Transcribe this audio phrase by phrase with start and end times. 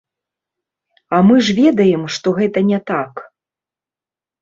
[1.17, 3.25] А мы ж, ведаем, што гэта не так!